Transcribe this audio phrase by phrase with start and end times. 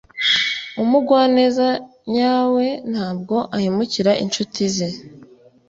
[0.83, 1.67] Umugwaneza
[2.13, 4.87] nyawe ntabwo ahemukira inshuti ze.